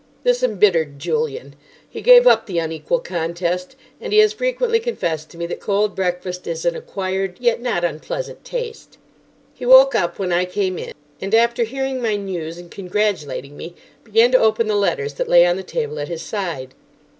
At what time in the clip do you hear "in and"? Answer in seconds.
10.79-11.35